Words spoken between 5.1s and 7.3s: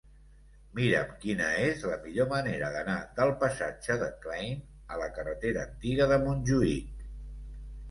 carretera Antiga de Montjuïc.